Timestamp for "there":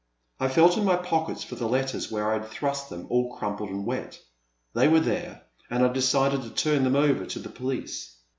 4.99-5.43